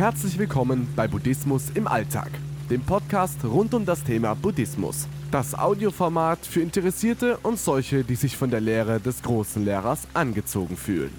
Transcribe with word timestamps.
Herzlich 0.00 0.38
willkommen 0.38 0.88
bei 0.96 1.06
Buddhismus 1.06 1.64
im 1.74 1.86
Alltag, 1.86 2.30
dem 2.70 2.80
Podcast 2.80 3.44
rund 3.44 3.74
um 3.74 3.84
das 3.84 4.02
Thema 4.02 4.32
Buddhismus. 4.32 5.06
Das 5.30 5.54
Audioformat 5.54 6.38
für 6.46 6.62
Interessierte 6.62 7.36
und 7.42 7.58
solche, 7.58 8.02
die 8.02 8.14
sich 8.14 8.34
von 8.34 8.50
der 8.50 8.62
Lehre 8.62 8.98
des 8.98 9.22
großen 9.22 9.62
Lehrers 9.62 10.08
angezogen 10.14 10.78
fühlen. 10.78 11.12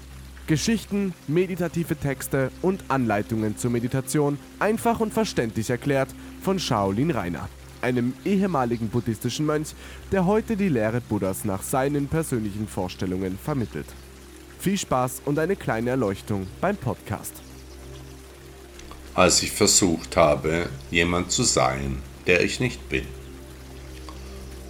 Geschichten, 0.48 1.14
meditative 1.28 1.94
Texte 1.94 2.50
und 2.60 2.82
Anleitungen 2.88 3.56
zur 3.56 3.70
Meditation 3.70 4.36
einfach 4.58 4.98
und 4.98 5.14
verständlich 5.14 5.70
erklärt 5.70 6.08
von 6.40 6.58
Shaolin 6.58 7.12
Rainer, 7.12 7.48
einem 7.82 8.14
ehemaligen 8.24 8.88
buddhistischen 8.88 9.46
Mönch, 9.46 9.76
der 10.10 10.26
heute 10.26 10.56
die 10.56 10.70
Lehre 10.70 11.00
Buddhas 11.00 11.44
nach 11.44 11.62
seinen 11.62 12.08
persönlichen 12.08 12.66
Vorstellungen 12.66 13.38
vermittelt. 13.38 13.86
Viel 14.58 14.76
Spaß 14.76 15.22
und 15.24 15.38
eine 15.38 15.54
kleine 15.54 15.90
Erleuchtung 15.90 16.48
beim 16.60 16.76
Podcast. 16.76 17.42
Als 19.14 19.42
ich 19.42 19.50
versucht 19.50 20.16
habe, 20.16 20.70
jemand 20.90 21.30
zu 21.30 21.42
sein, 21.42 22.02
der 22.26 22.42
ich 22.42 22.60
nicht 22.60 22.88
bin. 22.88 23.04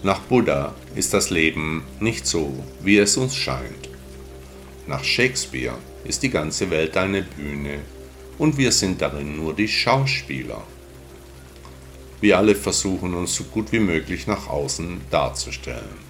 Nach 0.02 0.18
Buddha 0.18 0.74
ist 0.96 1.14
das 1.14 1.30
Leben 1.30 1.84
nicht 2.00 2.26
so, 2.26 2.52
wie 2.82 2.98
es 2.98 3.16
uns 3.16 3.36
scheint. 3.36 3.88
Nach 4.88 5.04
Shakespeare 5.04 5.76
ist 6.02 6.24
die 6.24 6.30
ganze 6.30 6.70
Welt 6.70 6.96
eine 6.96 7.22
Bühne 7.22 7.78
und 8.36 8.58
wir 8.58 8.72
sind 8.72 9.00
darin 9.00 9.36
nur 9.36 9.54
die 9.54 9.68
Schauspieler. 9.68 10.64
Wir 12.20 12.36
alle 12.38 12.56
versuchen 12.56 13.14
uns 13.14 13.36
so 13.36 13.44
gut 13.44 13.70
wie 13.70 13.78
möglich 13.78 14.26
nach 14.26 14.48
außen 14.48 15.02
darzustellen. 15.10 16.02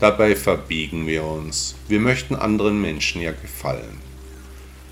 Dabei 0.00 0.36
verbiegen 0.36 1.06
wir 1.06 1.24
uns, 1.24 1.74
wir 1.86 2.00
möchten 2.00 2.34
anderen 2.34 2.80
Menschen 2.80 3.20
ja 3.20 3.32
gefallen. 3.32 4.00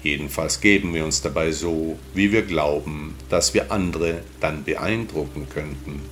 Jedenfalls 0.04 0.60
geben 0.60 0.92
wir 0.92 1.02
uns 1.02 1.22
dabei 1.22 1.50
so, 1.50 1.98
wie 2.12 2.30
wir 2.30 2.42
glauben, 2.42 3.14
dass 3.30 3.54
wir 3.54 3.72
andere 3.72 4.20
dann 4.38 4.62
beeindrucken 4.62 5.48
könnten. 5.48 6.02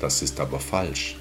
Das 0.00 0.22
ist 0.22 0.38
aber 0.38 0.60
falsch. 0.60 1.16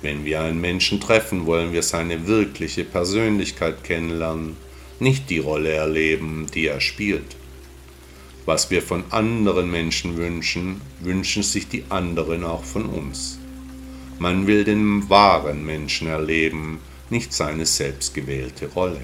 Wenn 0.00 0.24
wir 0.24 0.40
einen 0.40 0.60
Menschen 0.60 1.00
treffen, 1.00 1.44
wollen 1.44 1.72
wir 1.72 1.82
seine 1.82 2.28
wirkliche 2.28 2.84
Persönlichkeit 2.84 3.82
kennenlernen, 3.82 4.56
nicht 5.00 5.28
die 5.28 5.40
Rolle 5.40 5.72
erleben, 5.72 6.46
die 6.54 6.68
er 6.68 6.80
spielt. 6.80 7.36
Was 8.46 8.70
wir 8.70 8.80
von 8.80 9.02
anderen 9.10 9.72
Menschen 9.72 10.16
wünschen, 10.16 10.80
wünschen 11.00 11.42
sich 11.42 11.66
die 11.66 11.84
anderen 11.88 12.44
auch 12.44 12.64
von 12.64 12.86
uns. 12.86 13.40
Man 14.20 14.46
will 14.46 14.62
den 14.62 15.10
wahren 15.10 15.66
Menschen 15.66 16.06
erleben, 16.06 16.78
nicht 17.10 17.32
seine 17.32 17.66
selbstgewählte 17.66 18.68
Rolle. 18.68 19.00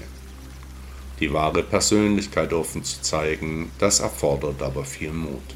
Die 1.19 1.33
wahre 1.33 1.63
Persönlichkeit 1.63 2.53
offen 2.53 2.83
zu 2.83 3.01
zeigen, 3.01 3.71
das 3.79 3.99
erfordert 3.99 4.61
aber 4.61 4.85
viel 4.85 5.11
Mut. 5.11 5.55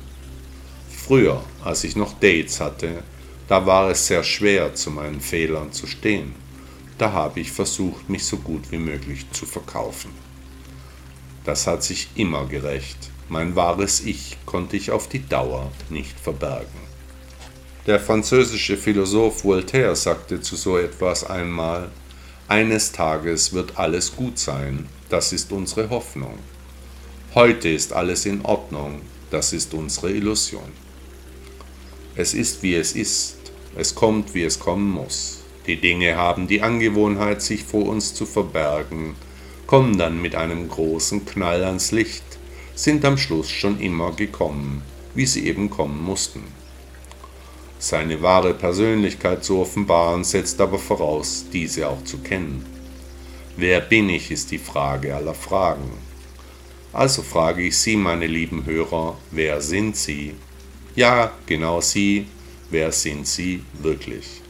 Früher, 0.89 1.43
als 1.63 1.83
ich 1.83 1.95
noch 1.95 2.13
Dates 2.13 2.59
hatte, 2.59 3.03
da 3.47 3.65
war 3.65 3.89
es 3.89 4.07
sehr 4.07 4.23
schwer, 4.23 4.73
zu 4.75 4.91
meinen 4.91 5.21
Fehlern 5.21 5.71
zu 5.71 5.85
stehen. 5.85 6.33
Da 6.97 7.11
habe 7.11 7.39
ich 7.39 7.51
versucht, 7.51 8.09
mich 8.09 8.25
so 8.25 8.37
gut 8.37 8.71
wie 8.71 8.77
möglich 8.77 9.25
zu 9.31 9.45
verkaufen. 9.45 10.11
Das 11.43 11.67
hat 11.67 11.83
sich 11.83 12.09
immer 12.15 12.45
gerecht. 12.45 13.09
Mein 13.29 13.55
wahres 13.55 14.01
Ich 14.01 14.37
konnte 14.45 14.77
ich 14.77 14.91
auf 14.91 15.09
die 15.09 15.27
Dauer 15.27 15.71
nicht 15.89 16.19
verbergen. 16.19 16.91
Der 17.87 17.99
französische 17.99 18.77
Philosoph 18.77 19.43
Voltaire 19.43 19.95
sagte 19.95 20.41
zu 20.41 20.55
so 20.55 20.77
etwas 20.77 21.23
einmal, 21.23 21.89
eines 22.47 22.91
Tages 22.91 23.53
wird 23.53 23.77
alles 23.77 24.15
gut 24.15 24.37
sein, 24.37 24.87
das 25.11 25.33
ist 25.33 25.51
unsere 25.51 25.89
Hoffnung. 25.89 26.39
Heute 27.35 27.67
ist 27.67 27.91
alles 27.91 28.25
in 28.25 28.45
Ordnung, 28.45 29.01
das 29.29 29.51
ist 29.51 29.73
unsere 29.73 30.11
Illusion. 30.11 30.71
Es 32.15 32.33
ist 32.33 32.63
wie 32.63 32.75
es 32.75 32.93
ist, 32.93 33.35
es 33.77 33.93
kommt, 33.93 34.33
wie 34.33 34.43
es 34.43 34.59
kommen 34.59 34.89
muss. 34.89 35.39
Die 35.67 35.75
Dinge 35.75 36.15
haben 36.15 36.47
die 36.47 36.61
Angewohnheit, 36.61 37.41
sich 37.41 37.63
vor 37.63 37.87
uns 37.87 38.13
zu 38.13 38.25
verbergen, 38.25 39.15
kommen 39.67 39.97
dann 39.97 40.21
mit 40.21 40.33
einem 40.35 40.69
großen 40.69 41.25
Knall 41.25 41.63
ans 41.65 41.91
Licht, 41.91 42.23
sind 42.73 43.03
am 43.03 43.17
Schluss 43.17 43.49
schon 43.49 43.81
immer 43.81 44.13
gekommen, 44.13 44.81
wie 45.13 45.25
sie 45.25 45.45
eben 45.45 45.69
kommen 45.69 46.01
mussten. 46.01 46.43
Seine 47.79 48.21
wahre 48.21 48.53
Persönlichkeit 48.53 49.43
zu 49.43 49.59
offenbaren, 49.59 50.23
setzt 50.23 50.61
aber 50.61 50.79
voraus, 50.79 51.45
diese 51.51 51.89
auch 51.89 52.03
zu 52.05 52.19
kennen. 52.19 52.80
Wer 53.57 53.81
bin 53.81 54.09
ich, 54.09 54.31
ist 54.31 54.51
die 54.51 54.57
Frage 54.57 55.13
aller 55.15 55.33
Fragen. 55.33 55.91
Also 56.93 57.21
frage 57.21 57.63
ich 57.63 57.77
Sie, 57.77 57.95
meine 57.95 58.27
lieben 58.27 58.65
Hörer, 58.65 59.17
wer 59.31 59.61
sind 59.61 59.95
Sie? 59.97 60.35
Ja, 60.95 61.31
genau 61.45 61.81
Sie, 61.81 62.27
wer 62.69 62.91
sind 62.91 63.27
Sie 63.27 63.63
wirklich? 63.81 64.41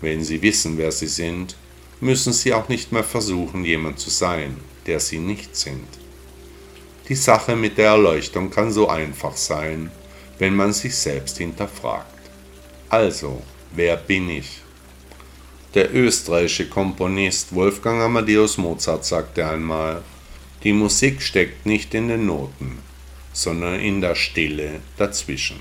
Wenn 0.00 0.24
Sie 0.24 0.40
wissen, 0.40 0.78
wer 0.78 0.92
Sie 0.92 1.06
sind, 1.06 1.56
müssen 2.00 2.32
Sie 2.32 2.52
auch 2.52 2.68
nicht 2.68 2.92
mehr 2.92 3.04
versuchen, 3.04 3.64
jemand 3.64 3.98
zu 3.98 4.10
sein, 4.10 4.56
der 4.86 5.00
Sie 5.00 5.18
nicht 5.18 5.54
sind. 5.56 5.86
Die 7.08 7.14
Sache 7.14 7.54
mit 7.54 7.78
der 7.78 7.88
Erleuchtung 7.88 8.50
kann 8.50 8.72
so 8.72 8.88
einfach 8.88 9.36
sein, 9.36 9.90
wenn 10.38 10.56
man 10.56 10.72
sich 10.72 10.94
selbst 10.94 11.38
hinterfragt. 11.38 12.06
Also, 12.88 13.42
wer 13.74 13.96
bin 13.96 14.28
ich? 14.28 14.65
Der 15.76 15.94
österreichische 15.94 16.70
Komponist 16.70 17.54
Wolfgang 17.54 18.00
Amadeus 18.00 18.56
Mozart 18.56 19.04
sagte 19.04 19.46
einmal, 19.46 20.00
die 20.64 20.72
Musik 20.72 21.20
steckt 21.20 21.66
nicht 21.66 21.92
in 21.92 22.08
den 22.08 22.24
Noten, 22.24 22.78
sondern 23.34 23.78
in 23.80 24.00
der 24.00 24.14
Stille 24.14 24.80
dazwischen. 24.96 25.60